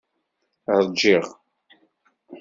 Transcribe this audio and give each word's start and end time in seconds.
Ṛjiɣ. 0.85 1.25